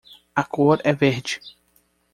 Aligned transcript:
A 0.35 0.43
cor 0.43 0.81
é 0.83 0.93
verde! 0.93 1.39